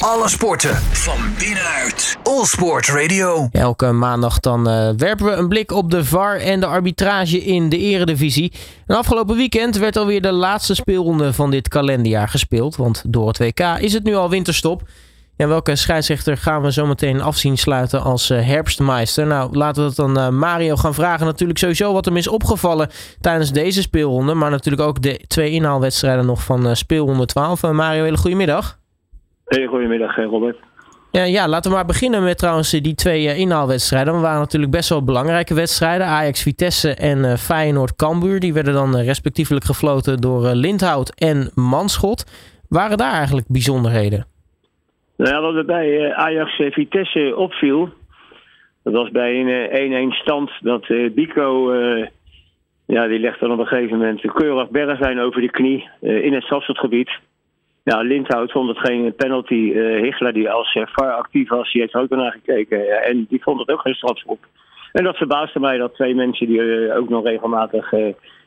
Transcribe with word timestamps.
Alle 0.00 0.28
sporten 0.28 0.76
van 0.76 1.18
binnenuit. 1.38 2.16
All 2.22 2.44
Sport 2.44 2.88
Radio. 2.88 3.48
Elke 3.52 3.92
maandag 3.92 4.40
dan 4.40 4.68
uh, 4.68 4.90
werpen 4.96 5.26
we 5.26 5.32
een 5.32 5.48
blik 5.48 5.72
op 5.72 5.90
de 5.90 6.04
VAR 6.04 6.36
en 6.36 6.60
de 6.60 6.66
arbitrage 6.66 7.38
in 7.38 7.68
de 7.68 7.78
eredivisie. 7.78 8.52
En 8.86 8.96
afgelopen 8.96 9.36
weekend 9.36 9.76
werd 9.76 9.96
alweer 9.96 10.22
de 10.22 10.32
laatste 10.32 10.74
speelronde 10.74 11.32
van 11.32 11.50
dit 11.50 11.68
kalenderjaar 11.68 12.28
gespeeld. 12.28 12.76
Want 12.76 13.02
door 13.06 13.28
het 13.28 13.38
WK 13.38 13.60
is 13.60 13.92
het 13.92 14.04
nu 14.04 14.14
al 14.14 14.30
winterstop. 14.30 14.82
Ja, 15.36 15.46
welke 15.46 15.76
scheidsrechter 15.76 16.36
gaan 16.36 16.62
we 16.62 16.70
zometeen 16.70 17.20
afzien 17.20 17.58
sluiten 17.58 18.02
als 18.02 18.30
uh, 18.30 18.46
herfstmeister? 18.46 19.26
Nou, 19.26 19.56
laten 19.56 19.82
we 19.82 19.88
het 19.88 19.96
dan 19.96 20.18
uh, 20.18 20.28
Mario 20.28 20.76
gaan 20.76 20.94
vragen. 20.94 21.26
Natuurlijk 21.26 21.58
sowieso 21.58 21.92
wat 21.92 22.04
hem 22.04 22.16
is 22.16 22.28
opgevallen 22.28 22.90
tijdens 23.20 23.52
deze 23.52 23.82
speelronde. 23.82 24.34
Maar 24.34 24.50
natuurlijk 24.50 24.82
ook 24.82 25.02
de 25.02 25.20
twee 25.26 25.50
inhaalwedstrijden 25.50 26.26
nog 26.26 26.42
van 26.42 26.66
uh, 26.66 26.74
speelronde 26.74 27.26
12. 27.26 27.62
Mario, 27.62 28.02
hele 28.02 28.16
goedemiddag. 28.16 28.79
Hey, 29.50 29.66
goedemiddag 29.66 30.16
Robert. 30.16 30.56
Ja, 31.10 31.24
ja, 31.24 31.48
laten 31.48 31.70
we 31.70 31.76
maar 31.76 31.86
beginnen 31.86 32.22
met 32.22 32.38
trouwens 32.38 32.70
die 32.70 32.94
twee 32.94 33.36
inhaalwedstrijden. 33.36 34.14
We 34.14 34.20
waren 34.20 34.38
natuurlijk 34.38 34.72
best 34.72 34.88
wel 34.88 35.04
belangrijke 35.04 35.54
wedstrijden. 35.54 36.06
Ajax 36.06 36.42
Vitesse 36.42 36.94
en 36.94 37.38
Feyenoord 37.38 37.96
Cambuur. 37.96 38.40
Die 38.40 38.52
werden 38.54 38.74
dan 38.74 38.96
respectievelijk 38.96 39.64
gefloten 39.64 40.20
door 40.20 40.42
Lindhout 40.42 41.14
en 41.14 41.50
Manschot. 41.54 42.24
Waren 42.68 42.98
daar 42.98 43.12
eigenlijk 43.12 43.46
bijzonderheden? 43.48 44.26
Nou 45.16 45.30
ja, 45.30 45.40
wat 45.40 45.54
er 45.54 45.64
bij 45.64 46.14
Ajax 46.14 46.62
Vitesse 46.70 47.36
opviel, 47.36 47.88
dat 48.82 48.92
was 48.92 49.10
bij 49.10 49.40
een 49.40 50.12
1-1 50.12 50.16
stand 50.16 50.50
dat 50.60 50.86
Bico, 51.14 51.74
ja, 52.86 53.06
die 53.06 53.18
legt 53.18 53.40
dan 53.40 53.52
op 53.52 53.58
een 53.58 53.66
gegeven 53.66 53.98
moment 53.98 54.20
keurig 54.20 54.70
Bergwijn 54.70 55.20
over 55.20 55.40
de 55.40 55.50
knie 55.50 55.88
in 56.00 56.32
het 56.32 56.42
strafschotgebied. 56.42 57.10
Ja, 57.90 58.00
Lindhout 58.00 58.52
vond 58.52 58.68
het 58.68 58.78
geen 58.78 59.14
penalty. 59.14 59.54
Uh, 59.54 60.02
Hichler, 60.02 60.32
die 60.32 60.50
als 60.50 60.74
uh, 60.74 60.82
VAR 60.86 61.12
actief 61.12 61.48
was, 61.48 61.72
die 61.72 61.80
heeft 61.80 61.94
er 61.94 62.00
ook 62.00 62.08
naar 62.08 62.32
gekeken. 62.32 63.02
en 63.02 63.26
die 63.28 63.42
vond 63.42 63.60
het 63.60 63.70
ook 63.70 63.80
geen 63.80 63.94
strafschop. 63.94 64.38
En 64.92 65.04
dat 65.04 65.16
verbaasde 65.16 65.60
mij 65.60 65.78
dat 65.78 65.94
twee 65.94 66.14
mensen 66.14 66.46
die 66.46 66.92
ook 66.94 67.08
nog 67.08 67.24
regelmatig 67.24 67.92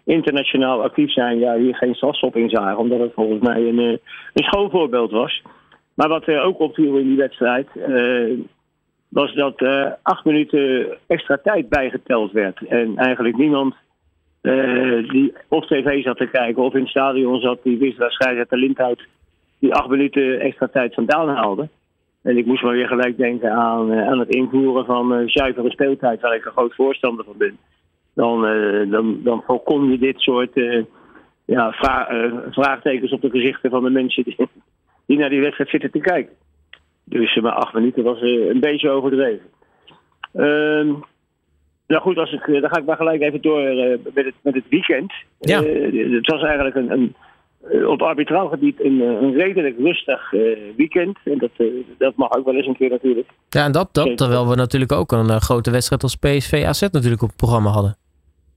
internationaal 0.04 0.84
actief 0.84 1.12
zijn, 1.12 1.40
ja, 1.40 1.56
hier 1.56 1.76
geen 1.76 1.96
strafschop 1.96 2.36
in 2.36 2.50
zagen. 2.50 2.78
Omdat 2.78 3.00
het 3.00 3.14
volgens 3.14 3.42
mij 3.42 3.68
een, 3.68 3.78
een 3.78 4.00
schoolvoorbeeld 4.34 5.12
was. 5.12 5.42
Maar 5.94 6.08
wat 6.08 6.28
er 6.28 6.42
ook 6.42 6.60
opviel 6.60 6.98
in 6.98 7.08
die 7.08 7.18
wedstrijd, 7.18 7.68
was 9.10 9.34
dat 9.34 9.62
acht 10.02 10.26
minuten 10.26 10.88
extra 11.08 11.38
tijd 11.44 11.70
bijgeteld 11.70 12.32
werd. 12.32 12.68
En 12.68 12.98
eigenlijk 12.98 13.38
niemand 13.38 13.76
die 15.12 15.34
op 15.48 15.66
tv 15.66 16.04
zat 16.04 16.18
te 16.18 16.30
kijken 16.32 16.64
of 16.64 16.74
in 16.74 16.82
het 16.82 16.90
stadion 16.90 17.40
zat, 17.40 17.64
die 17.64 17.78
wist 17.78 17.98
waarschijnlijk 17.98 18.50
dat 18.50 18.60
de 18.60 18.66
Lindhout 18.66 19.08
die 19.64 19.74
acht 19.74 19.90
minuten 19.90 20.40
extra 20.40 20.68
tijd 20.68 20.94
vandaan 20.94 21.30
haalde. 21.30 21.70
En 22.22 22.38
ik 22.38 22.46
moest 22.46 22.64
maar 22.64 22.74
weer 22.74 22.88
gelijk 22.88 23.18
denken 23.18 23.52
aan, 23.52 23.92
uh, 23.92 24.08
aan 24.08 24.20
het 24.20 24.36
invoeren 24.36 24.86
van 24.86 25.14
uh, 25.14 25.28
zuivere 25.28 25.72
speeltijd, 25.72 26.22
waar 26.22 26.36
ik 26.36 26.46
een 26.46 26.52
groot 26.52 26.76
voorstander 26.76 27.26
van 27.26 27.38
ben. 27.38 27.58
Dan, 28.14 28.46
uh, 28.46 28.92
dan, 28.92 29.20
dan 29.24 29.44
voorkom 29.46 29.92
je 29.92 29.98
dit 29.98 30.20
soort 30.20 30.52
ja, 31.46 31.72
vra 31.72 32.08
vraagtekens 32.50 33.12
op 33.12 33.22
de 33.22 33.30
gezichten 33.30 33.70
van 33.70 33.84
de 33.84 33.90
mensen 33.90 34.24
die, 34.24 34.38
die 35.06 35.18
naar 35.18 35.30
die 35.30 35.42
wedstrijd 35.42 35.70
zitten 35.70 35.92
te 35.92 36.00
kijken. 36.00 36.34
Dus 37.04 37.36
maar 37.36 37.52
acht 37.52 37.74
minuten 37.74 38.04
was 38.04 38.22
een 38.22 38.60
beetje 38.60 38.90
overdreven. 38.90 39.46
Ehm, 40.34 40.88
nou 41.88 42.02
goed, 42.02 42.18
als 42.18 42.32
ik, 42.32 42.46
dan 42.46 42.70
ga 42.70 42.80
ik 42.80 42.86
maar 42.86 42.98
gelijk 42.98 43.22
even 43.22 43.42
door 43.42 43.62
met, 44.14 44.26
het, 44.26 44.36
met 44.42 44.54
het 44.54 44.70
weekend. 44.70 45.14
Ja. 45.40 45.64
het 45.64 46.32
was 46.32 46.42
eigenlijk 46.42 46.76
een, 46.76 46.92
een 46.92 47.16
op 47.72 48.02
arbitraal 48.02 48.50
gebied 48.50 48.84
een, 48.84 49.00
een 49.00 49.34
redelijk 49.34 49.78
rustig 49.78 50.32
uh, 50.32 50.58
weekend. 50.76 51.18
En 51.24 51.38
dat, 51.38 51.52
dat 51.98 52.16
mag 52.16 52.38
ook 52.38 52.46
wel 52.46 52.56
eens 52.56 52.68
een 52.68 52.78
keer 52.78 52.90
natuurlijk. 52.90 53.30
Ja, 53.50 53.66
en 53.66 53.72
dat, 53.72 53.90
dat 53.92 54.18
terwijl 54.18 54.50
we 54.50 54.56
natuurlijk 54.56 54.92
ook 54.92 55.12
een 55.12 55.42
grote 55.42 55.72
wedstrijd 55.72 56.04
als 56.04 56.16
PSV 56.16 56.64
AZ 56.68 56.82
natuurlijk 56.82 57.22
op 57.22 57.28
het 57.28 57.38
programma 57.38 57.70
hadden. 57.70 57.96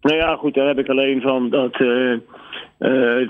Nou 0.00 0.16
ja, 0.16 0.36
goed, 0.36 0.54
daar 0.54 0.66
heb 0.66 0.78
ik 0.78 0.88
alleen 0.88 1.20
van 1.20 1.50
dat... 1.50 1.72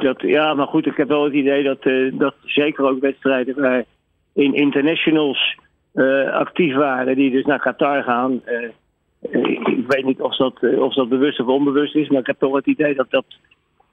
dat 0.00 0.21
ja, 0.21 0.55
maar 0.55 0.67
goed, 0.67 0.87
ik 0.87 0.97
heb 0.97 1.09
wel 1.09 1.25
het 1.25 1.33
idee 1.33 1.62
dat, 1.62 1.83
dat 2.12 2.34
zeker 2.45 2.84
ook 2.84 3.00
wedstrijden 3.00 3.61
waar 3.61 3.84
in 4.34 4.55
internationals 4.55 5.59
actief 6.33 6.75
waren... 6.75 7.17
die 7.17 7.31
dus 7.31 7.45
naar 7.45 7.61
Qatar 7.61 8.03
gaan... 8.03 8.43
ik 9.31 9.84
weet 9.87 10.05
niet 10.05 10.21
of 10.21 10.37
dat, 10.37 10.79
of 10.79 10.95
dat 10.95 11.09
bewust 11.09 11.41
of 11.41 11.47
onbewust 11.47 11.95
is, 11.95 12.09
maar 12.09 12.21
ik 12.21 12.27
heb 12.27 12.39
toch 12.39 12.55
het 12.55 12.67
idee 12.67 12.95
dat 12.95 13.11
dat 13.11 13.25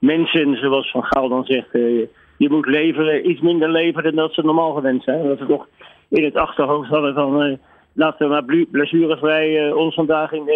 mensen, 0.04 0.56
zoals 0.56 0.90
Van 0.90 1.04
Gaal 1.04 1.28
dan 1.28 1.44
zegt, 1.44 1.74
uh, 1.74 2.06
je 2.36 2.50
moet 2.50 2.66
leveren, 2.66 3.30
iets 3.30 3.40
minder 3.40 3.70
leveren 3.70 4.14
dan 4.14 4.24
dat 4.24 4.34
ze 4.34 4.42
normaal 4.42 4.72
gewend 4.74 5.02
zijn. 5.02 5.28
Dat 5.28 5.38
ze 5.38 5.46
toch 5.46 5.68
in 6.08 6.24
het 6.24 6.36
achterhoofd 6.36 6.88
hadden 6.88 7.14
van 7.14 7.46
uh, 7.46 7.56
laten 7.92 8.28
we 8.28 8.32
maar 8.32 8.66
blessurevrij 8.70 9.66
uh, 9.68 9.76
ons 9.76 9.94
vandaag 9.94 10.32
in, 10.32 10.50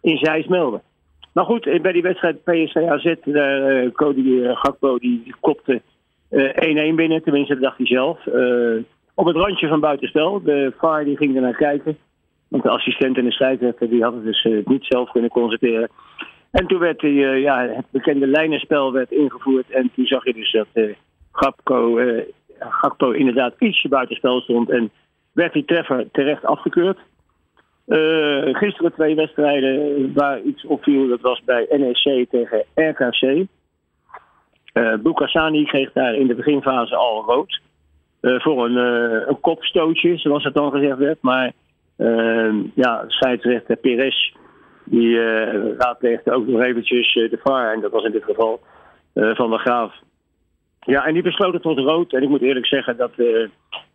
in, 0.00 0.42
melden. 0.48 0.82
Maar 1.32 1.44
goed, 1.44 1.82
bij 1.82 1.92
die 1.92 2.02
wedstrijd 2.02 2.44
PSV 2.44 2.76
AZ, 2.76 3.14
daar 3.24 3.90
Cody 3.92 4.40
Gakpo 4.54 4.98
die, 4.98 5.22
die 5.24 5.34
kopte 5.40 5.82
1-1 6.30 6.36
binnen, 6.94 7.22
tenminste 7.22 7.54
dat 7.54 7.62
dacht 7.62 7.76
hij 7.76 7.86
zelf. 7.86 8.18
op 9.14 9.26
het 9.26 9.36
randje 9.36 9.68
van 9.68 9.80
buitenspel. 9.80 10.42
De 10.42 10.72
VAR 10.78 11.04
die 11.04 11.16
ging 11.16 11.36
er 11.36 11.42
naar 11.42 11.56
kijken. 11.56 11.98
Want 12.48 12.62
de 12.62 12.68
assistent 12.68 13.16
en 13.16 13.24
de 13.24 13.32
scheidsrechter 13.32 13.88
die 13.88 14.02
hadden 14.02 14.24
dus 14.24 14.48
niet 14.64 14.84
zelf 14.84 15.10
kunnen 15.10 15.30
constateren. 15.30 15.88
En 16.50 16.66
toen 16.66 16.78
werd 16.78 17.00
die, 17.00 17.14
uh, 17.14 17.40
ja, 17.40 17.66
het 17.68 17.84
bekende 17.90 18.26
lijnenspel 18.26 18.92
werd 18.92 19.10
ingevoerd. 19.10 19.70
En 19.70 19.90
toen 19.94 20.06
zag 20.06 20.24
je 20.24 20.34
dus 20.34 20.52
dat 20.52 20.66
uh, 20.74 20.94
Gakpo, 21.32 21.98
uh, 21.98 22.22
Gakpo 22.58 23.10
inderdaad 23.10 23.54
ietsje 23.58 23.88
buitenspel 23.88 24.40
stond. 24.40 24.70
En 24.70 24.90
werd 25.32 25.52
die 25.52 25.64
treffer 25.64 26.10
terecht 26.10 26.44
afgekeurd. 26.44 26.98
gisteren 28.52 28.92
twee 28.92 29.14
wedstrijden 29.14 30.12
waar 30.14 30.40
iets 30.40 30.64
opviel. 30.64 31.08
Dat 31.08 31.20
was 31.20 31.42
bij 31.44 31.66
NEC 31.70 32.28
tegen 32.30 32.64
RKC. 32.74 33.46
Uh, 34.74 35.64
kreeg 35.64 35.92
daar 35.92 36.14
in 36.14 36.26
de 36.26 36.34
beginfase 36.34 36.96
al 36.96 37.24
rood. 37.24 37.60
voor 38.20 38.64
een, 38.64 38.76
een 39.28 39.40
kopstootje, 39.40 40.16
zoals 40.16 40.44
het 40.44 40.54
dan 40.54 40.70
gezegd 40.70 40.98
werd. 40.98 41.18
Maar 41.20 41.52
ja, 42.74 43.04
scheidsrechter 43.06 43.76
Perez 43.76 44.32
die 44.90 45.08
uh, 45.08 45.76
raadpleegde 45.78 46.32
ook 46.32 46.46
nog 46.46 46.62
eventjes 46.62 47.14
uh, 47.14 47.30
de 47.30 47.38
VAR. 47.42 47.72
En 47.72 47.80
dat 47.80 47.90
was 47.90 48.04
in 48.04 48.12
dit 48.12 48.24
geval 48.24 48.60
uh, 49.14 49.34
Van 49.34 49.50
der 49.50 49.58
Graaf. 49.58 49.94
Ja, 50.80 51.06
en 51.06 51.12
die 51.12 51.22
besloot 51.22 51.52
het 51.52 51.62
tot 51.62 51.78
rood. 51.78 52.12
En 52.12 52.22
ik 52.22 52.28
moet 52.28 52.42
eerlijk 52.42 52.66
zeggen 52.66 52.96
dat 52.96 53.12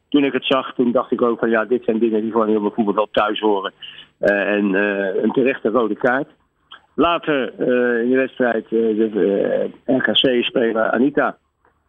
toen 0.09 0.23
ik 0.23 0.33
het 0.33 0.45
zag, 0.45 0.73
toen 0.73 0.91
dacht 0.91 1.11
ik 1.11 1.21
ook 1.21 1.39
van 1.39 1.49
ja, 1.49 1.65
dit 1.65 1.83
zijn 1.83 1.99
dingen 1.99 2.21
die 2.21 2.31
voor 2.31 2.47
heel 2.47 2.71
voetbal 2.75 2.93
wel 2.93 3.07
thuis 3.11 3.39
horen. 3.39 3.73
en 4.19 4.73
een 5.23 5.31
terechte 5.31 5.69
rode 5.69 5.95
kaart. 5.95 6.27
Later 6.95 7.53
in 8.01 8.09
de 8.09 8.15
wedstrijd, 8.15 8.69
de 8.69 9.69
RKC-speler 9.85 10.91
Anita, 10.91 11.37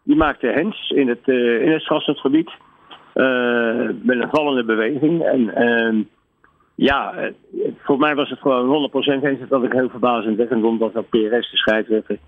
die 0.03 0.17
maakte 0.17 0.47
hens 0.47 0.91
in 0.91 1.09
het, 1.09 1.29
in 1.61 1.73
het 1.73 1.83
met 4.03 4.21
een 4.21 4.31
vallende 4.31 4.65
beweging. 4.65 5.25
En 5.25 5.55
ehm, 5.55 6.03
ja, 6.77 7.15
eh, 7.15 7.33
voor 7.79 7.99
mij 7.99 8.15
was 8.15 8.31
het 8.31 8.39
gewoon 8.39 8.67
100% 8.67 9.25
eens 9.25 9.49
dat 9.49 9.65
ik 9.65 9.73
heel 9.73 9.89
verbazend 9.89 10.47
vond 10.49 10.81
dat 10.81 10.93
dat 10.93 11.09
PRS 11.09 11.51
de 11.51 11.57
scheidsrechter 11.57 12.19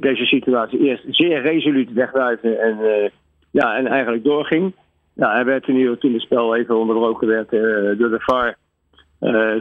deze 0.00 0.24
situatie 0.24 0.78
eerst 0.78 1.04
zeer 1.08 1.40
resoluut 1.40 1.92
wegwuifde 1.92 2.56
en, 2.56 2.78
uh, 2.80 3.08
ja, 3.50 3.76
en 3.76 3.86
eigenlijk 3.86 4.24
doorging. 4.24 4.74
Ja, 5.14 5.32
hij 5.32 5.44
werd 5.44 5.64
toen, 5.64 6.12
het 6.12 6.22
spel 6.22 6.56
even 6.56 6.78
onderbroken 6.78 7.28
werd 7.28 7.52
uh, 7.52 7.98
door 7.98 8.10
de 8.10 8.20
VAR 8.20 8.56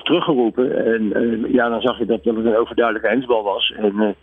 teruggeroepen. 0.03 0.85
En 0.85 1.43
ja, 1.51 1.69
dan 1.69 1.81
zag 1.81 1.97
je 1.97 2.05
dat, 2.05 2.23
dat 2.23 2.35
het 2.35 2.45
een 2.45 2.57
overduidelijke 2.57 3.09
hensbal 3.09 3.43
was. 3.43 3.73
En, 3.77 4.15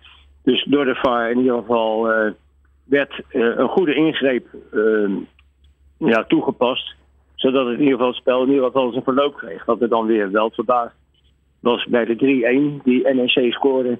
dus 0.42 0.64
door 0.64 0.84
de 0.84 0.94
VAR 0.94 1.30
in 1.30 1.38
ieder 1.38 1.56
geval 1.56 2.08
werd 2.84 3.22
een 3.30 3.68
goede 3.68 3.94
ingreep 3.94 4.47
ja, 5.98 6.24
toegepast 6.24 6.95
zodat 7.36 7.66
het 7.66 7.74
in 7.74 7.80
ieder 7.80 7.92
geval 7.92 8.09
het 8.09 8.16
spel 8.16 8.42
in 8.42 8.48
ieder 8.48 8.65
geval 8.65 8.91
zijn 8.91 9.04
verloop 9.04 9.36
kreeg. 9.36 9.65
Wat 9.65 9.80
er 9.80 9.88
dan 9.88 10.06
weer 10.06 10.30
wel 10.30 10.50
verbaasd 10.50 10.94
was 11.60 11.86
bij 11.86 12.04
de 12.04 12.78
3-1 12.80 12.83
die 12.84 13.15
NEC 13.15 13.53
scoorde. 13.53 13.98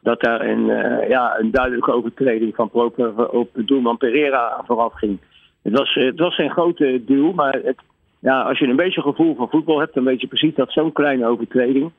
Dat 0.00 0.20
daar 0.20 0.40
een, 0.40 0.68
uh, 0.68 1.08
ja, 1.08 1.38
een 1.38 1.50
duidelijke 1.50 1.92
overtreding 1.92 2.54
van 2.54 2.70
Proper 2.70 3.28
op 3.28 3.50
doelman 3.54 3.96
Pereira 3.96 4.62
vooraf 4.66 4.94
ging. 4.94 5.18
Het 5.62 5.78
was, 5.78 5.94
het 5.94 6.18
was 6.18 6.34
geen 6.34 6.50
grote 6.50 7.02
duel, 7.06 7.32
maar 7.32 7.52
het, 7.52 7.78
ja, 8.18 8.42
als 8.42 8.58
je 8.58 8.66
een 8.66 8.76
beetje 8.76 9.00
gevoel 9.00 9.34
van 9.34 9.48
voetbal 9.48 9.78
hebt, 9.78 9.94
dan 9.94 10.04
weet 10.04 10.20
je 10.20 10.26
precies 10.26 10.54
dat 10.54 10.72
zo'n 10.72 10.92
kleine 10.92 11.26
overtreding 11.26 11.92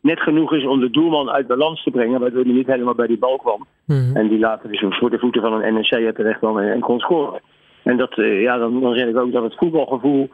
net 0.00 0.20
genoeg 0.20 0.52
is 0.52 0.66
om 0.66 0.80
de 0.80 0.90
doelman 0.90 1.30
uit 1.30 1.46
balans 1.46 1.82
te 1.82 1.90
brengen, 1.90 2.20
waardoor 2.20 2.44
hij 2.44 2.52
niet 2.52 2.66
helemaal 2.66 2.94
bij 2.94 3.06
die 3.06 3.18
bal 3.18 3.36
kwam. 3.36 3.66
Mm 3.84 3.96
-hmm. 3.96 4.16
En 4.16 4.28
die 4.28 4.38
later 4.38 4.70
dus 4.70 4.84
voor 4.88 5.10
de 5.10 5.18
voeten 5.18 5.42
van 5.42 5.62
een 5.62 5.74
NEC 5.74 6.14
terecht 6.14 6.38
kwam 6.38 6.58
en 6.58 6.80
kon 6.80 7.00
scoren. 7.00 7.40
En 7.88 7.96
dat, 7.96 8.18
uh, 8.18 8.42
ja, 8.42 8.58
dan, 8.58 8.80
dan 8.80 8.94
zeg 8.94 9.06
ik 9.06 9.16
ook 9.16 9.32
dat 9.32 9.42
het 9.42 9.56
voetbalgevoel, 9.56 10.28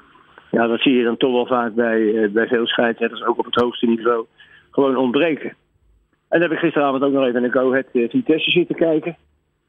ja, 0.50 0.66
dat 0.66 0.80
zie 0.80 0.94
je 0.94 1.04
dan 1.04 1.16
toch 1.16 1.32
wel 1.32 1.46
vaak 1.46 1.74
bij, 1.74 2.00
uh, 2.00 2.30
bij 2.30 2.46
veel 2.46 2.66
scheidsrechters, 2.66 3.24
ook 3.24 3.38
op 3.38 3.44
het 3.44 3.54
hoogste 3.54 3.86
niveau, 3.86 4.24
gewoon 4.70 4.96
ontbreken. 4.96 5.48
En 6.28 6.40
dan 6.40 6.40
heb 6.40 6.52
ik 6.52 6.58
gisteravond 6.58 7.02
ook 7.02 7.12
nog 7.12 7.24
even 7.24 7.42
naar 7.42 7.50
Go 7.50 7.70
Ahead 7.70 7.86
uh, 7.92 8.08
Vitesse 8.10 8.50
zitten 8.50 8.76
kijken. 8.76 9.16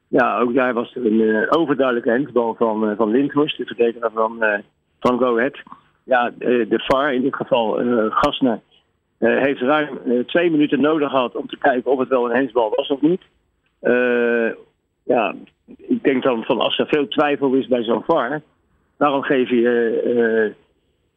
ja, 0.08 0.38
ook 0.38 0.54
daar 0.54 0.74
was 0.74 0.94
er 0.94 1.06
een 1.06 1.20
uh, 1.20 1.46
overduidelijke 1.48 2.10
handbal 2.10 2.54
van, 2.54 2.90
uh, 2.90 2.96
van 2.96 3.10
Lindhorst, 3.10 3.56
de 3.56 3.66
verdediger 3.66 4.10
van, 4.14 4.36
uh, 4.40 4.58
van 5.00 5.18
Go 5.18 5.38
Ahead. 5.38 5.62
Ja, 6.04 6.30
de 6.38 6.82
VAR, 6.86 7.14
in 7.14 7.22
dit 7.22 7.34
geval 7.34 7.80
Gasner, 8.10 8.60
heeft 9.18 9.60
ruim 9.60 9.88
twee 10.26 10.50
minuten 10.50 10.80
nodig 10.80 11.10
gehad 11.10 11.36
om 11.36 11.46
te 11.46 11.58
kijken 11.58 11.90
of 11.90 11.98
het 11.98 12.08
wel 12.08 12.30
een 12.30 12.36
handsbal 12.36 12.72
was 12.76 12.88
of 12.88 13.00
niet. 13.00 13.22
ja, 15.02 15.34
ik 15.96 16.04
denk 16.04 16.22
dan 16.22 16.44
van 16.44 16.60
als 16.60 16.78
er 16.78 16.86
veel 16.86 17.08
twijfel 17.08 17.54
is 17.54 17.66
bij 17.66 17.82
zo'n 17.82 18.04
VAR, 18.06 18.42
waarom 18.96 19.22
geef 19.22 19.50
je 19.50 20.54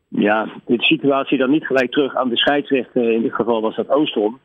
ja, 0.08 0.48
de 0.66 0.84
situatie 0.84 1.38
dan 1.38 1.50
niet 1.50 1.66
gelijk 1.66 1.92
terug 1.92 2.16
aan 2.16 2.30
de 2.30 2.38
scheidsrechter? 2.38 3.12
In 3.12 3.22
dit 3.22 3.34
geval 3.34 3.62
was 3.62 3.76
dat 3.76 3.90
Oostrom 3.90 4.40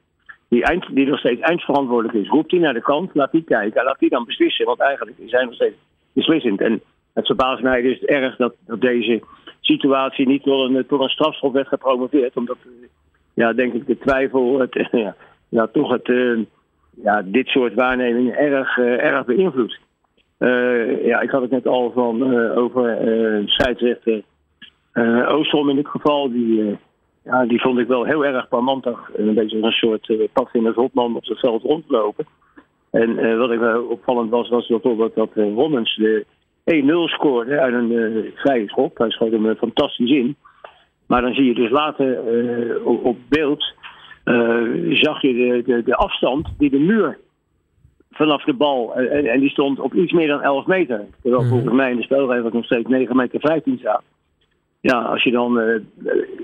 die, 0.49 0.65
eind, 0.65 0.87
die 0.91 1.07
nog 1.07 1.19
steeds 1.19 1.41
eindverantwoordelijk 1.41 2.15
is, 2.15 2.29
roept 2.29 2.51
hij 2.51 2.61
naar 2.61 2.75
de 2.75 2.83
kant, 2.83 3.15
laat 3.15 3.33
die 3.33 3.45
kijken, 3.45 3.85
laat 3.85 3.99
die 3.99 4.11
dan 4.11 4.25
beslissen. 4.25 4.67
Want 4.67 4.81
eigenlijk 4.81 5.19
is 5.19 5.31
hij 5.31 5.45
nog 5.45 5.55
steeds 5.55 5.77
beslissend. 6.13 6.61
En 6.61 6.83
het 7.13 7.27
verbaast 7.27 7.63
mij 7.63 7.83
dus 7.83 8.01
erg 8.01 8.37
dat, 8.37 8.55
dat 8.67 8.81
deze 8.81 9.23
situatie 9.61 10.27
niet 10.27 10.45
door 10.45 10.65
een, 10.65 10.85
door 10.89 11.03
een 11.03 11.09
strafschop 11.09 11.53
werd 11.53 11.69
gepromoveerd. 11.69 12.37
Omdat, 12.37 12.57
ja, 13.35 13.53
denk 13.53 13.73
ik, 13.73 13.87
de 13.87 13.99
twijfel, 13.99 14.61
het, 14.61 14.89
ja, 14.93 15.17
ja, 15.49 15.67
toch 15.67 15.91
het, 15.91 16.09
uh, 16.09 16.39
ja, 17.03 17.23
dit 17.25 17.47
soort 17.47 17.75
waarnemingen 17.75 18.37
erg, 18.37 18.79
erg 18.79 19.25
beïnvloedt. 19.25 19.79
Uh, 20.45 21.07
ja, 21.07 21.21
ik 21.21 21.31
had 21.31 21.43
het 21.43 21.51
net 21.51 21.67
al 21.67 21.93
van, 21.95 22.37
over 22.57 23.09
uh, 23.09 23.47
scheidsrechter 23.47 24.23
Oostrom 25.29 25.69
in 25.71 25.77
dit 25.77 25.89
geval, 25.89 26.31
die 26.31 26.79
ja, 27.25 27.47
die 27.47 27.61
vond 27.61 27.79
ik 27.79 27.87
wel 27.87 28.05
heel 28.05 28.25
erg 28.25 28.49
parmantig. 28.49 29.11
Een 29.17 29.35
beetje 29.35 29.63
een 29.63 29.73
soort 29.73 30.09
uh, 30.09 30.29
pad 30.33 30.49
in 30.53 30.65
het 30.65 30.75
hopman 30.75 31.17
op 31.17 31.25
zichzelf 31.25 31.63
rondlopen. 31.63 32.27
En 32.91 33.39
wat 33.39 33.51
ik 33.51 33.59
wel 33.59 33.83
opvallend 33.83 34.31
was, 34.31 34.49
was 34.49 34.69
dat 35.15 35.31
uh, 35.35 35.55
Rommens 35.55 35.97
de 35.97 36.25
1-0 36.83 36.87
scoorde 37.05 37.61
uit 37.61 37.75
een 37.75 38.33
vrije 38.35 38.69
schop. 38.69 38.99
Hij 38.99 39.11
schoot 39.11 39.31
hem 39.31 39.57
fantastisch 39.57 40.11
in. 40.11 40.37
Maar 41.07 41.23
dan 41.23 41.35
zie 41.35 41.45
je 41.45 41.55
dus 41.55 41.71
later 41.71 42.19
op, 42.85 43.05
op, 43.05 43.17
beeld, 43.29 43.75
zag 44.91 45.23
je 45.23 45.33
de, 45.33 45.63
de, 45.67 45.83
de, 45.83 45.95
afstand 45.95 46.49
die 46.59 46.71
de 46.71 46.79
muur 46.79 47.19
vanaf 48.15 48.45
de 48.45 48.55
bal, 48.55 48.95
en, 48.95 49.27
en 49.27 49.41
die 49.41 49.51
stond 49.51 49.81
op 49.81 49.95
iets 49.95 50.13
meer 50.13 50.29
dan 50.29 50.43
11 50.43 50.67
meter. 50.67 51.05
Terwijl 51.23 51.43
mm. 51.43 51.49
volgens 51.49 51.75
mij 51.75 51.91
in 51.91 51.97
de 51.97 52.03
spelregels 52.03 52.53
nog 52.53 52.65
steeds 52.65 52.89
9 52.89 53.17
meter 53.17 53.41
15 53.41 53.79
staat 53.79 54.03
ja, 54.91 54.99
als 55.03 55.23
je 55.23 55.31
dan 55.31 55.59
uh, 55.59 55.81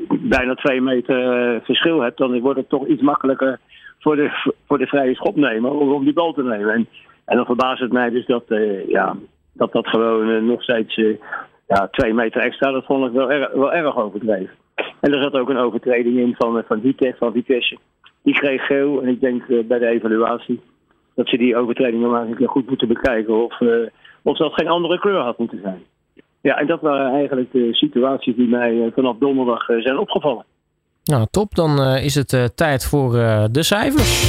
bijna 0.08 0.54
twee 0.54 0.80
meter 0.80 1.54
uh, 1.54 1.60
verschil 1.62 2.00
hebt, 2.00 2.18
dan 2.18 2.40
wordt 2.40 2.58
het 2.58 2.68
toch 2.68 2.86
iets 2.86 3.02
makkelijker 3.02 3.60
voor 3.98 4.16
de, 4.16 4.52
voor 4.66 4.78
de 4.78 4.86
vrije 4.86 5.14
schopnemer 5.14 5.70
om, 5.70 5.92
om 5.92 6.04
die 6.04 6.12
bal 6.12 6.32
te 6.32 6.42
nemen. 6.42 6.74
En, 6.74 6.86
en 7.24 7.36
dan 7.36 7.44
verbaast 7.44 7.80
het 7.80 7.92
mij 7.92 8.10
dus 8.10 8.26
dat 8.26 8.44
uh, 8.48 8.88
ja, 8.88 9.16
dat, 9.52 9.72
dat 9.72 9.86
gewoon 9.86 10.46
nog 10.46 10.62
steeds 10.62 10.94
ja, 11.66 11.88
twee 11.90 12.14
meter 12.14 12.40
extra, 12.40 12.70
dat 12.70 12.84
vond 12.84 13.06
ik 13.06 13.12
wel, 13.12 13.30
erg, 13.30 13.52
wel 13.52 13.72
erg 13.72 13.96
overdreven. 13.96 14.54
En 15.00 15.12
er 15.12 15.22
zat 15.22 15.34
ook 15.34 15.48
een 15.48 15.56
overtreding 15.56 16.18
in 16.18 16.34
van, 16.38 16.62
van 16.66 16.80
Vitesse, 16.80 17.18
van 17.18 17.32
Vitesse. 17.32 17.78
Die 18.22 18.34
kreeg 18.34 18.66
geel 18.66 19.02
en 19.02 19.08
ik 19.08 19.20
denk 19.20 19.46
bij 19.46 19.78
de 19.78 19.86
evaluatie 19.86 20.60
dat 21.14 21.28
ze 21.28 21.36
die 21.36 21.56
overtreding 21.56 22.02
nog 22.02 22.50
goed 22.50 22.68
moeten 22.68 22.88
bekijken 22.88 23.44
of, 23.44 23.60
of 24.22 24.36
dat 24.36 24.52
geen 24.52 24.68
andere 24.68 24.98
kleur 24.98 25.20
had 25.20 25.38
moeten 25.38 25.60
zijn. 25.62 25.82
Ja, 26.40 26.56
en 26.56 26.66
dat 26.66 26.80
waren 26.80 27.12
eigenlijk 27.12 27.52
de 27.52 27.74
situaties 27.74 28.36
die 28.36 28.48
mij 28.48 28.84
eh, 28.84 28.92
vanaf 28.94 29.16
donderdag 29.18 29.68
eh, 29.68 29.80
zijn 29.80 29.98
opgevallen. 29.98 30.44
Nou, 31.04 31.26
top. 31.30 31.54
Dan 31.54 31.80
uh, 31.80 32.04
is 32.04 32.14
het 32.14 32.32
uh, 32.32 32.44
tijd 32.44 32.84
voor 32.84 33.14
uh, 33.14 33.44
de 33.50 33.62
cijfers. 33.62 34.22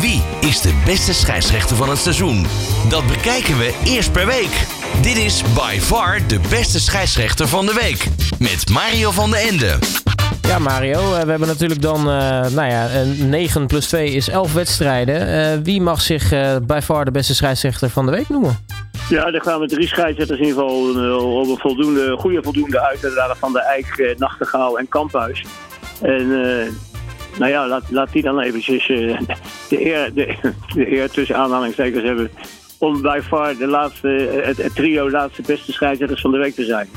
Wie 0.00 0.48
is 0.48 0.60
de 0.60 0.82
beste 0.84 1.14
scheidsrechter 1.14 1.76
van 1.76 1.88
het 1.88 1.98
seizoen? 1.98 2.42
Dat 2.90 3.06
bekijken 3.06 3.56
we 3.58 3.82
eerst 3.86 4.12
per 4.12 4.26
week. 4.26 4.54
Dit 5.02 5.16
is 5.16 5.42
by 5.42 5.78
far 5.78 6.28
de 6.28 6.40
beste 6.50 6.80
scheidsrechter 6.80 7.46
van 7.48 7.66
de 7.66 7.74
week. 7.74 8.00
Met 8.38 8.70
Mario 8.70 9.10
van 9.10 9.30
de 9.30 9.36
Ende. 9.36 10.05
Ja, 10.46 10.58
Mario, 10.58 11.10
we 11.10 11.30
hebben 11.30 11.48
natuurlijk 11.48 11.82
dan, 11.82 12.04
nou 12.04 12.66
ja, 12.66 12.88
9 13.18 13.66
plus 13.66 13.86
2 13.86 14.10
is 14.10 14.28
11 14.28 14.52
wedstrijden. 14.52 15.62
wie 15.62 15.80
mag 15.80 16.00
zich 16.00 16.28
by 16.66 16.80
far 16.82 17.04
de 17.04 17.10
beste 17.10 17.34
scheidsrechter 17.34 17.90
van 17.90 18.06
de 18.06 18.12
week 18.12 18.28
noemen? 18.28 18.58
Ja, 19.08 19.32
er 19.32 19.40
kwamen 19.40 19.68
drie 19.68 19.86
scheidsrechters 19.86 20.38
in 20.38 20.46
ieder 20.46 20.62
geval 20.62 21.04
uh, 21.04 21.38
op 21.38 21.48
een 21.48 21.58
voldoende, 21.58 22.16
goede 22.16 22.42
voldoende 22.42 22.80
uit. 22.80 22.98
Van 23.38 23.52
de 23.52 23.60
Eijk, 23.60 23.98
uh, 23.98 24.16
Nachtegaal 24.16 24.78
en 24.78 24.88
Kamphuis. 24.88 25.44
En 26.02 26.22
uh, 26.22 26.66
nou 27.38 27.50
ja, 27.50 27.68
laat, 27.68 27.82
laat 27.90 28.12
die 28.12 28.22
dan 28.22 28.40
eventjes 28.40 28.86
de, 29.68 29.86
eer, 29.86 30.14
de, 30.14 30.34
de 30.74 30.92
eer 30.92 31.10
tussen 31.10 31.36
aanhalingstekens 31.36 32.02
hebben... 32.02 32.30
om 32.78 33.02
bij 33.02 33.22
far 33.22 33.56
de 33.56 33.66
laatste, 33.66 34.08
het, 34.44 34.56
het 34.56 34.74
trio 34.74 35.10
laatste 35.10 35.42
beste 35.42 35.72
scheidsrechters 35.72 36.20
van 36.20 36.30
de 36.30 36.38
week 36.38 36.54
te 36.54 36.64
zijn. 36.64 36.88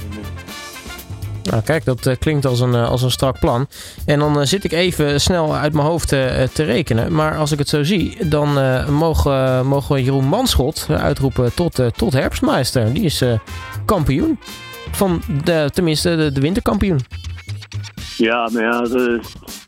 Nou, 1.50 1.64
kijk, 1.64 1.86
dat 1.86 2.06
uh, 2.06 2.14
klinkt 2.20 2.46
als 2.46 2.60
een, 2.60 2.74
uh, 2.74 2.90
als 2.90 3.02
een 3.02 3.12
strak 3.12 3.40
plan. 3.40 3.68
En 4.06 4.20
dan 4.20 4.40
uh, 4.40 4.46
zit 4.46 4.64
ik 4.64 4.72
even 4.72 5.22
snel 5.22 5.56
uit 5.56 5.74
mijn 5.74 5.86
hoofd 5.86 6.08
te 6.08 6.64
rekenen. 6.64 7.14
Maar 7.14 7.38
als 7.38 7.52
ik 7.52 7.60
het 7.60 7.70
zo 7.70 7.84
zie, 7.84 8.28
dan 8.28 8.50
mogen, 8.94 9.66
mogen 9.66 9.96
we 9.96 10.04
Jeroen 10.04 10.26
Manschot 10.26 10.88
uitroepen 10.90 11.54
tot, 11.54 11.82
tot 11.96 12.14
herfstmeister. 12.14 12.94
Die 12.94 13.04
is 13.04 13.24
kampioen. 13.86 14.40
Van 14.92 15.22
de, 15.44 15.70
tenminste, 15.74 16.32
de, 16.34 16.42
winterkampioen. 16.42 17.00
Ja, 18.18 18.50
maar 18.54 18.82
we 18.82 19.20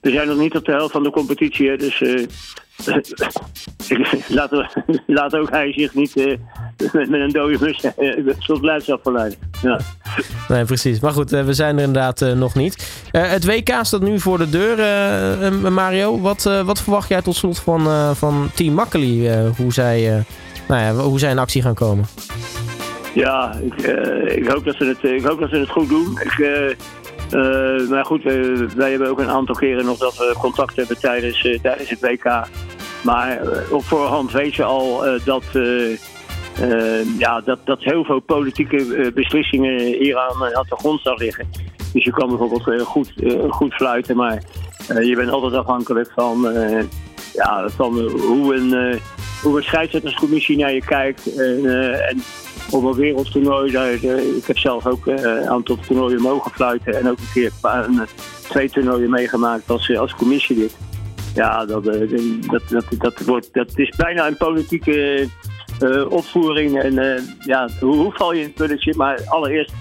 zijn 0.01 0.27
nog 0.27 0.37
niet 0.37 0.55
op 0.55 0.65
de 0.65 0.71
helft 0.71 0.91
van 0.91 1.03
de 1.03 1.09
competitie. 1.09 1.77
Dus 1.77 2.03
laat, 4.27 4.51
laat 5.07 5.35
ook 5.35 5.49
hij 5.49 5.73
zich 5.73 5.93
niet 5.93 6.17
uh, 6.17 6.37
met, 6.93 7.09
met, 7.09 7.21
een 7.21 7.29
dode 7.29 7.57
mus 7.59 7.85
tot 8.45 8.61
blijdschap 8.61 9.01
verleiden. 9.01 9.37
Ja. 9.61 9.79
Nee, 10.47 10.65
precies. 10.65 10.99
Maar 10.99 11.11
goed, 11.11 11.33
uh, 11.33 11.43
we 11.43 11.53
zijn 11.53 11.77
er 11.77 11.83
inderdaad 11.83 12.19
nog 12.35 12.55
niet. 12.55 13.03
het 13.11 13.45
WK 13.45 13.79
staat 13.81 14.01
nu 14.01 14.19
voor 14.19 14.37
de 14.37 14.49
deur, 14.49 14.77
Mario. 15.71 16.19
Wat, 16.19 16.43
wat 16.65 16.81
verwacht 16.81 17.09
jij 17.09 17.21
tot 17.21 17.35
slot 17.35 17.59
van, 17.59 18.15
van 18.15 18.49
Team 18.53 18.73
Makkeli? 18.73 19.29
hoe, 19.57 19.73
zij, 19.73 20.23
nou 20.67 20.81
ja, 20.81 20.93
hoe 21.03 21.19
zij 21.19 21.31
in 21.31 21.39
actie 21.39 21.61
gaan 21.61 21.73
komen? 21.73 22.05
Ja, 23.13 23.55
ik, 23.63 23.81
ik, 24.35 24.47
hoop 24.47 24.65
dat 24.65 24.75
ze 24.75 24.85
het, 24.85 25.03
ik 25.03 25.23
hoop 25.23 25.39
dat 25.39 25.49
ze 25.49 25.55
het 25.55 25.69
goed 25.69 25.89
doen. 25.89 26.19
Ik, 26.23 26.37
uh, 27.33 27.89
maar 27.89 28.05
goed, 28.05 28.23
wij, 28.75 28.89
hebben 28.89 29.09
ook 29.09 29.19
een 29.19 29.29
aantal 29.29 29.55
keren 29.55 29.85
nog 29.85 29.97
dat 29.97 30.17
we 30.17 30.35
contact 30.39 30.75
hebben 30.75 30.99
tijdens, 30.99 31.57
tijdens 31.61 31.89
het 31.89 31.99
WK. 31.99 32.47
Maar 33.01 33.39
op 33.69 33.83
voorhand 33.83 34.31
weet 34.31 34.55
je 34.55 34.63
al 34.63 35.03
dat, 35.25 35.43
ja, 37.17 37.41
dat, 37.41 37.59
dat 37.63 37.83
heel 37.83 38.03
veel 38.03 38.19
politieke 38.19 39.11
beslissingen 39.15 39.79
hier 39.79 40.17
aan, 40.17 40.55
aan 40.55 40.65
de 40.69 40.75
grondslag 40.75 41.17
liggen. 41.17 41.49
Dus 41.93 42.03
je 42.03 42.11
kan 42.11 42.29
bijvoorbeeld 42.29 42.81
goed, 42.81 43.13
goed 43.49 43.73
fluiten, 43.73 44.15
maar 44.15 44.43
je 44.87 45.15
bent 45.15 45.29
altijd 45.29 45.53
afhankelijk 45.53 46.11
van, 46.15 46.47
ja, 47.33 47.69
van 47.69 47.99
hoe, 47.99 48.55
een, 48.55 48.99
hoe 49.41 49.63
een 49.71 50.57
naar 50.57 50.73
je 50.73 50.85
kijkt. 50.85 51.35
en 51.35 52.21
op 52.71 52.83
een 52.83 52.93
wereldtoernooi. 52.93 53.77
Ik 54.37 54.45
heb 54.45 54.57
zelf 54.57 54.85
ook 54.85 55.07
eh, 55.07 55.23
een 55.23 55.49
aantal 55.49 55.77
toernooien 55.87 56.21
mogen 56.21 56.51
fluiten. 56.51 56.95
En 56.95 57.09
ook 57.09 57.17
een 57.17 57.31
keer 57.33 57.51
een, 57.61 58.01
twee 58.49 58.69
toernooien 58.69 59.09
meegemaakt 59.09 59.69
als, 59.69 59.89
eh, 59.89 59.99
als 59.99 60.15
commissielid. 60.15 60.77
Ja, 61.33 61.65
dat, 61.65 61.87
eh, 61.87 61.99
dat, 62.49 62.61
dat, 62.69 62.85
dat, 62.97 63.19
wordt, 63.19 63.53
dat 63.53 63.71
is 63.75 63.89
bijna 63.97 64.27
een 64.27 64.37
politieke 64.37 65.27
opvoering. 66.09 66.81
En 66.81 67.23
ja, 67.39 67.69
hoe, 67.79 67.95
hoe 67.95 68.11
val 68.11 68.33
je 68.33 68.39
in 68.39 68.45
het 68.45 68.55
pulletje? 68.55 68.93
Maar 68.97 69.21
allereerst 69.25 69.73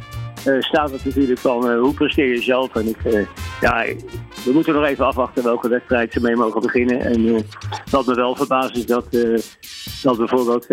uh, 0.47 0.61
staat 0.61 0.91
het 0.91 1.05
natuurlijk 1.05 1.39
van 1.39 1.73
hoe 1.73 1.95
presteer 1.95 2.29
je 2.29 2.43
zelf. 2.43 2.75
En 2.75 2.89
ik, 2.89 3.29
ja, 3.61 3.85
we 4.45 4.53
moeten 4.53 4.75
nog 4.75 4.85
even 4.85 5.07
afwachten 5.07 5.43
welke 5.43 5.69
wedstrijd 5.69 6.13
ze 6.13 6.21
mee 6.21 6.37
mogen 6.37 6.61
beginnen. 6.61 7.01
En 7.01 7.45
wat 7.91 8.07
me 8.07 8.15
wel 8.15 8.37
verbaast 8.37 8.77
is 8.77 8.87
dat 8.87 9.05
dat 10.03 10.17
bijvoorbeeld 10.17 10.67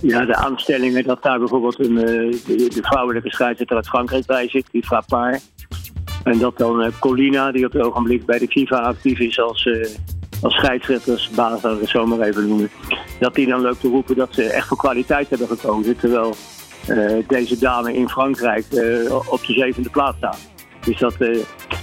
ja, 0.00 0.24
de 0.24 0.34
aanstellingen, 0.34 1.04
dat 1.04 1.22
daar 1.22 1.38
bijvoorbeeld 1.38 1.78
een, 1.78 1.94
de, 1.94 2.68
de, 2.74 2.82
vrouwelijke 2.82 3.30
scheidsrechter 3.30 3.76
uit 3.76 3.88
Frankrijk 3.88 4.26
bij 4.26 4.48
zit, 4.48 4.68
die 4.70 4.84
Frappard. 4.84 5.42
En 6.24 6.38
dat 6.38 6.58
dan 6.58 6.92
Colina, 7.00 7.52
die 7.52 7.66
op 7.66 7.72
het 7.72 7.82
ogenblik 7.82 8.26
bij 8.26 8.38
de 8.38 8.48
FIFA 8.48 8.76
actief 8.76 9.18
is 9.18 9.40
als, 9.40 9.68
als 10.42 10.54
scheidsrechtersbaas, 10.54 11.64
als 11.64 11.74
ik 11.74 11.80
het 11.80 11.88
zo 11.88 12.06
maar 12.06 12.20
even 12.20 12.48
noemen. 12.48 12.70
Dat 13.18 13.34
die 13.34 13.46
dan 13.46 13.60
loopt 13.60 13.80
te 13.80 13.88
roepen 13.88 14.16
dat 14.16 14.34
ze 14.34 14.42
echt 14.42 14.68
voor 14.68 14.76
kwaliteit 14.76 15.28
hebben 15.28 15.48
gekozen. 15.48 15.96
Terwijl 15.96 16.34
deze 17.26 17.58
dame 17.58 17.94
in 17.94 18.08
Frankrijk 18.08 18.64
op 19.28 19.46
de 19.46 19.52
zevende 19.52 19.90
plaats 19.90 20.16
staat. 20.16 20.38
Dus 20.84 20.98
dat, 20.98 21.14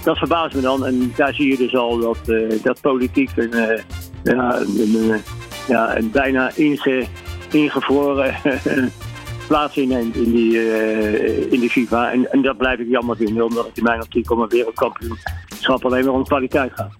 dat 0.04 0.18
verbaast 0.18 0.54
me 0.54 0.60
dan. 0.60 0.86
En 0.86 1.12
daar 1.16 1.34
zie 1.34 1.50
je 1.50 1.56
dus 1.56 1.74
al 1.74 1.98
dat, 1.98 2.18
dat 2.62 2.80
politiek 2.80 3.30
een, 3.36 3.80
ja, 4.22 4.62
ja, 5.68 5.96
een 5.96 6.10
bijna 6.10 6.50
inge, 6.54 7.04
ingevroren 7.50 8.34
plaats 9.48 9.76
inneemt 9.76 10.16
in 10.16 10.32
die, 10.32 10.52
uh, 10.52 11.52
in 11.52 11.60
die 11.60 11.70
FIFA. 11.70 12.12
En, 12.12 12.32
en 12.32 12.42
dat 12.42 12.56
blijf 12.56 12.78
ik 12.78 12.88
jammer 12.88 13.16
vinden, 13.16 13.44
omdat 13.44 13.66
het 13.66 13.76
in 13.76 13.82
mijn 13.82 14.02
optiek 14.02 14.30
om 14.30 14.40
een 14.40 14.48
wereldkampioenschap 14.48 15.84
alleen 15.84 16.04
maar 16.04 16.14
om 16.14 16.24
kwaliteit 16.24 16.72
gaat. 16.74 16.92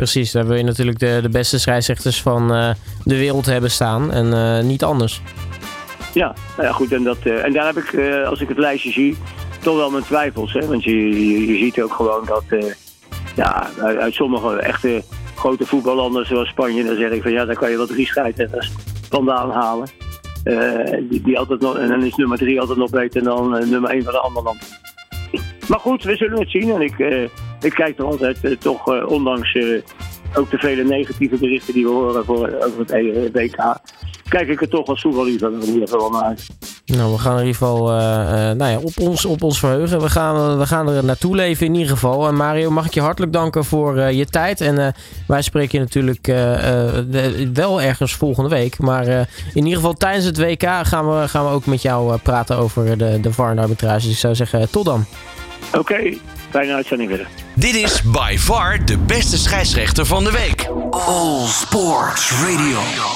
Precies, 0.00 0.32
daar 0.32 0.46
wil 0.46 0.56
je 0.56 0.62
natuurlijk 0.62 0.98
de, 0.98 1.18
de 1.22 1.28
beste 1.28 1.58
scheidsrechters 1.58 2.22
van 2.22 2.56
uh, 2.56 2.70
de 3.04 3.16
wereld 3.16 3.46
hebben 3.46 3.70
staan 3.70 4.12
en 4.12 4.26
uh, 4.26 4.60
niet 4.68 4.84
anders. 4.84 5.22
Ja, 6.14 6.34
nou 6.56 6.68
ja, 6.68 6.72
goed. 6.72 6.92
En, 6.92 7.02
dat, 7.02 7.16
uh, 7.24 7.44
en 7.44 7.52
daar 7.52 7.66
heb 7.66 7.76
ik, 7.76 7.98
als 8.24 8.40
ik 8.40 8.48
het 8.48 8.58
lijstje 8.58 8.92
zie, 8.92 9.16
toch 9.62 9.76
wel 9.76 9.90
mijn 9.90 10.04
twijfels. 10.04 10.52
Hè? 10.52 10.66
Want 10.66 10.84
je, 10.84 11.46
je, 11.46 11.56
ziet 11.56 11.82
ook 11.82 11.92
gewoon 11.92 12.24
dat 12.24 12.44
ja, 13.36 13.70
uit, 13.78 14.14
sommige 14.14 14.56
echte 14.56 15.02
grote 15.34 15.66
voetballanden 15.66 16.26
zoals 16.26 16.48
Spanje, 16.48 16.84
dan 16.84 16.96
zeg 16.96 17.10
ik 17.10 17.22
van 17.22 17.32
ja, 17.32 17.44
daar 17.44 17.56
kan 17.56 17.70
je 17.70 17.76
wel 17.76 17.86
drie 17.86 18.06
scheidsrechters 18.06 18.72
vandaan 19.08 19.50
halen. 19.50 19.88
die, 21.10 21.22
die 21.22 21.38
altijd 21.38 21.60
nog, 21.60 21.78
en 21.78 21.88
dan 21.88 22.04
is 22.04 22.14
nummer 22.14 22.38
drie 22.38 22.60
altijd 22.60 22.78
nog 22.78 22.90
beter 22.90 23.22
dan 23.22 23.50
nummer 23.50 23.90
één 23.90 24.04
van 24.04 24.12
de 24.12 24.20
andere 24.20 24.44
land. 24.44 24.80
Maar 25.68 25.80
goed, 25.80 26.02
we 26.02 26.16
zullen 26.16 26.38
het 26.38 26.50
zien. 26.50 26.70
En 26.70 26.80
ik, 26.80 27.28
ik 27.60 27.72
kijk 27.72 27.98
er 27.98 28.04
altijd 28.04 28.38
uh, 28.42 28.56
toch, 28.56 28.92
uh, 28.92 29.10
ondanks 29.10 29.56
ook 30.34 30.50
de 30.50 30.58
vele 30.58 30.84
negatieve 30.84 31.36
berichten 31.36 31.74
die 31.74 31.84
we 31.84 31.90
horen 31.90 32.24
voor, 32.24 32.52
over 32.64 32.78
het 32.78 32.90
e 32.90 33.30
WK, 33.32 33.78
kijk 34.28 34.48
ik 34.48 34.60
er 34.60 34.68
toch 34.68 34.86
als 34.86 35.00
voetballiefhebber 35.00 35.62
in 35.62 35.72
ieder 35.72 35.88
geval 35.88 36.10
naar 36.10 36.22
uit. 36.22 36.46
Nou, 36.84 37.12
we 37.12 37.18
gaan 37.18 37.32
in 37.32 37.46
ieder 37.46 37.54
geval 37.54 37.86
nou 38.54 38.70
ja, 38.70 38.78
op, 38.78 38.98
ons, 39.00 39.24
op 39.24 39.42
ons 39.42 39.58
verheugen. 39.58 40.00
We 40.00 40.08
gaan, 40.08 40.58
we 40.58 40.66
gaan 40.66 40.88
er 40.88 41.04
naartoe 41.04 41.36
leven 41.36 41.66
in 41.66 41.74
ieder 41.74 41.88
geval. 41.88 42.28
En 42.28 42.34
Mario, 42.34 42.70
mag 42.70 42.86
ik 42.86 42.94
je 42.94 43.00
hartelijk 43.00 43.32
danken 43.32 43.64
voor 43.64 44.00
je 44.00 44.26
tijd. 44.26 44.60
En 44.60 44.94
wij 45.26 45.42
spreken 45.42 45.78
je 45.78 45.84
natuurlijk 45.84 46.26
wel 47.54 47.82
ergens 47.82 48.14
volgende 48.14 48.48
week. 48.48 48.78
Maar 48.78 49.06
in 49.54 49.64
ieder 49.64 49.74
geval 49.74 49.94
tijdens 49.94 50.24
het 50.24 50.38
WK 50.38 50.68
gaan 50.82 51.20
we, 51.20 51.28
gaan 51.28 51.44
we 51.44 51.50
ook 51.50 51.66
met 51.66 51.82
jou 51.82 52.16
praten 52.16 52.56
over 52.56 52.98
de, 52.98 53.18
de 53.20 53.32
VAR-arbitrage. 53.32 54.02
Dus 54.02 54.12
ik 54.12 54.18
zou 54.18 54.34
zeggen, 54.34 54.70
tot 54.70 54.84
dan. 54.84 55.04
Oké, 55.68 55.78
okay, 55.78 56.18
fijne 56.50 56.74
uitzending 56.74 57.08
verder. 57.08 57.26
Dit 57.54 57.74
is 57.74 58.02
by 58.02 58.36
far 58.38 58.84
de 58.84 58.98
beste 58.98 59.38
scheidsrechter 59.38 60.06
van 60.06 60.24
de 60.24 60.30
week. 60.30 60.68
All 60.90 61.46
Sports 61.46 62.30
Radio. 62.30 63.08